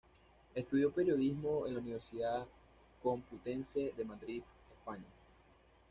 Estudió 0.55 0.91
periodismo 0.91 1.67
en 1.67 1.75
la 1.75 1.79
Universidad 1.79 2.47
Complutense 3.03 3.93
de 3.95 4.03
Madrid, 4.03 4.41
España. 4.75 5.05